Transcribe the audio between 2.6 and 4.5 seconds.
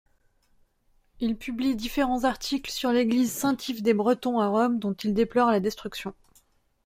sur l'église Saint-Yves-des-Bretons à